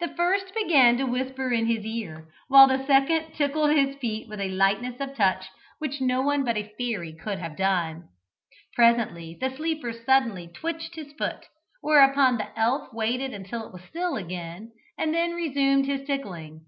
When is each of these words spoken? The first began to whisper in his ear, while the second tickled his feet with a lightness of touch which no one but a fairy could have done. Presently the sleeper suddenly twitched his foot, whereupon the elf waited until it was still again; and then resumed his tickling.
The 0.00 0.08
first 0.08 0.54
began 0.54 0.98
to 0.98 1.06
whisper 1.06 1.50
in 1.50 1.64
his 1.64 1.82
ear, 1.86 2.28
while 2.48 2.66
the 2.68 2.84
second 2.84 3.32
tickled 3.32 3.70
his 3.70 3.96
feet 3.96 4.28
with 4.28 4.38
a 4.38 4.50
lightness 4.50 5.00
of 5.00 5.16
touch 5.16 5.46
which 5.78 5.98
no 5.98 6.20
one 6.20 6.44
but 6.44 6.58
a 6.58 6.70
fairy 6.76 7.14
could 7.14 7.38
have 7.38 7.56
done. 7.56 8.08
Presently 8.74 9.38
the 9.40 9.48
sleeper 9.48 9.94
suddenly 9.94 10.46
twitched 10.46 10.96
his 10.96 11.14
foot, 11.14 11.46
whereupon 11.80 12.36
the 12.36 12.48
elf 12.54 12.92
waited 12.92 13.32
until 13.32 13.66
it 13.66 13.72
was 13.72 13.80
still 13.84 14.16
again; 14.16 14.72
and 14.98 15.14
then 15.14 15.32
resumed 15.32 15.86
his 15.86 16.06
tickling. 16.06 16.66